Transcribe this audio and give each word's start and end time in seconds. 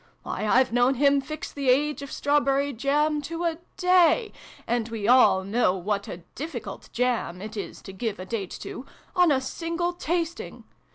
Why, 0.23 0.47
I've 0.47 0.73
known 0.73 0.95
him 0.95 1.21
fix 1.21 1.51
the 1.51 1.69
age 1.69 2.01
of 2.01 2.11
strawberry 2.11 2.73
jam, 2.73 3.21
to 3.21 3.43
a 3.43 3.59
day 3.77 4.33
and 4.65 4.89
we 4.89 5.07
all 5.07 5.43
know 5.43 5.77
what 5.77 6.07
a 6.07 6.23
difficult 6.33 6.89
jam 6.91 7.39
it 7.39 7.55
is 7.55 7.83
to 7.83 7.93
give 7.93 8.17
a 8.17 8.25
date 8.25 8.49
to 8.61 8.83
on 9.15 9.31
a 9.31 9.39
single 9.39 9.93
tasting 9.93 10.63